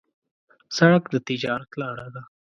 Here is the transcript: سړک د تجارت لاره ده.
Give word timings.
سړک 0.77 1.03
د 1.13 1.15
تجارت 1.27 1.71
لاره 1.81 2.07
ده. 2.13 2.21